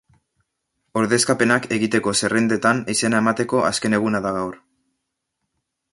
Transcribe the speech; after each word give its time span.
Ordezkapenak 1.01 1.67
egiteko 1.77 2.13
zerrendetan 2.21 2.81
izena 2.95 3.23
emateko 3.25 3.63
azken 3.69 3.99
eguna 3.99 4.23
da 4.29 4.33
gaur. 4.39 4.59